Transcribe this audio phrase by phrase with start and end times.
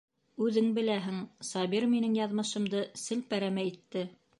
[0.45, 1.21] Үҙең беләһең,
[1.51, 4.11] Сабир минең яҙмышымды селпәрәмә итте.